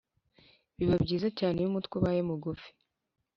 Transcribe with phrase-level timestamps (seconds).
[0.77, 2.69] Biba byiza cyane iyo umutwe ubaye mugufi.